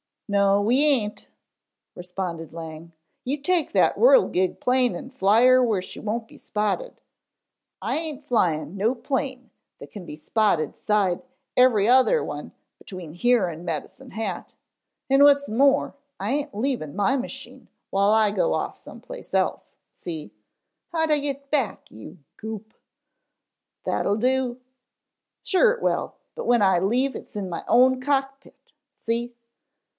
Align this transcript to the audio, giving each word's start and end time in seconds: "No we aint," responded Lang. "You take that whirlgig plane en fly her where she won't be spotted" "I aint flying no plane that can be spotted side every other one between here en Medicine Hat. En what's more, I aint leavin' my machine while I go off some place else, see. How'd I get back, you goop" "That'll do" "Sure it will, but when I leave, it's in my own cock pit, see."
"No 0.27 0.61
we 0.61 0.85
aint," 0.85 1.27
responded 1.93 2.53
Lang. 2.53 2.93
"You 3.25 3.37
take 3.37 3.73
that 3.73 3.97
whirlgig 3.97 4.61
plane 4.61 4.95
en 4.95 5.09
fly 5.11 5.45
her 5.45 5.61
where 5.61 5.81
she 5.81 5.99
won't 5.99 6.27
be 6.27 6.37
spotted" 6.39 7.01
"I 7.81 7.97
aint 7.97 8.23
flying 8.23 8.77
no 8.77 8.95
plane 8.95 9.51
that 9.79 9.91
can 9.91 10.05
be 10.05 10.15
spotted 10.15 10.75
side 10.77 11.21
every 11.57 11.87
other 11.87 12.23
one 12.23 12.53
between 12.79 13.11
here 13.13 13.47
en 13.49 13.65
Medicine 13.65 14.11
Hat. 14.11 14.55
En 15.09 15.21
what's 15.21 15.49
more, 15.49 15.95
I 16.17 16.31
aint 16.31 16.55
leavin' 16.55 16.95
my 16.95 17.17
machine 17.17 17.67
while 17.89 18.09
I 18.11 18.31
go 18.31 18.53
off 18.53 18.77
some 18.77 19.01
place 19.01 19.33
else, 19.33 19.75
see. 19.93 20.33
How'd 20.93 21.11
I 21.11 21.19
get 21.19 21.51
back, 21.51 21.91
you 21.91 22.17
goop" 22.37 22.73
"That'll 23.85 24.17
do" 24.17 24.61
"Sure 25.43 25.71
it 25.73 25.81
will, 25.83 26.15
but 26.35 26.47
when 26.47 26.61
I 26.63 26.79
leave, 26.79 27.15
it's 27.17 27.35
in 27.35 27.49
my 27.49 27.65
own 27.67 28.01
cock 28.01 28.39
pit, 28.39 28.71
see." 28.93 29.35